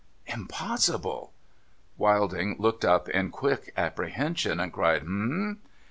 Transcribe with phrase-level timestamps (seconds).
[0.25, 1.31] Impossible!'
[1.99, 5.53] Wilding looked up in quick apprehension, and cried,' Eh